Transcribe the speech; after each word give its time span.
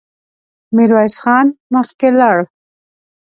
ميرويس 0.75 1.15
خان 1.23 1.47
مخکې 1.73 2.07
لاړ. 2.19 2.37